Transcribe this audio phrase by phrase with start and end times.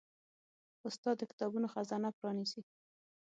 [0.87, 2.61] استاد د کتابونو خزانه پرانیزي.